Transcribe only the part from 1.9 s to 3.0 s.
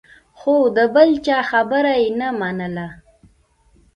یې نه منله.